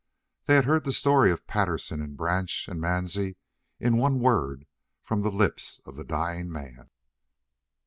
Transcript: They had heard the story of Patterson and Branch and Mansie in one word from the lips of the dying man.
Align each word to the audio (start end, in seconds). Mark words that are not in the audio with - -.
They 0.45 0.55
had 0.55 0.65
heard 0.65 0.83
the 0.83 0.93
story 0.93 1.29
of 1.29 1.45
Patterson 1.45 2.01
and 2.01 2.17
Branch 2.17 2.67
and 2.67 2.81
Mansie 2.81 3.35
in 3.79 3.97
one 3.97 4.17
word 4.19 4.65
from 5.03 5.21
the 5.21 5.29
lips 5.29 5.79
of 5.85 5.95
the 5.95 6.03
dying 6.03 6.51
man. 6.51 6.89